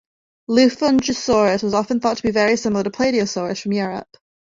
[0.49, 4.09] "Lufengosaurus" was often thought to be very similar to "Plateosaurus" from Europe.